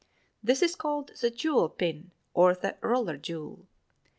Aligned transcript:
This 0.41 0.63
is 0.63 0.75
called 0.75 1.11
the 1.21 1.29
jewel 1.29 1.69
pin 1.69 2.09
or 2.33 2.55
the 2.55 2.75
roller 2.81 3.17
jewel. 3.17 3.67